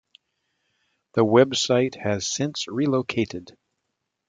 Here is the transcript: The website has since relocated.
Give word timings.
The 1.13 1.23
website 1.23 1.93
has 2.03 2.25
since 2.27 2.67
relocated. 2.67 3.55